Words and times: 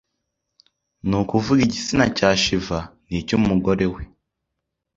ni 1.07 1.15
ukuvuga 1.21 1.59
igitsina 1.67 2.05
cya 2.17 2.29
Shiva 2.41 2.79
n’icy’umugore 3.09 3.85
we 3.93 4.01